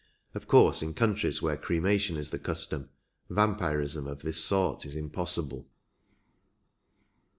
Of 0.33 0.47
course 0.47 0.81
in 0.81 0.95
countries 0.95 1.43
where 1.43 1.55
cremation 1.57 2.17
is 2.17 2.31
the 2.31 2.39
custom 2.39 2.89
vampirism 3.29 4.07
of 4.07 4.23
this 4.23 4.43
sort 4.43 4.83
is 4.83 4.95
impos 4.95 5.37
sible. 5.37 5.65